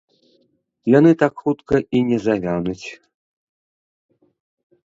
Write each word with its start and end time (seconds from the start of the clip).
Яны 0.97 1.11
так 1.25 1.33
хутка 1.43 1.75
і 1.99 2.03
не 2.09 2.17
завянуць. 2.25 2.87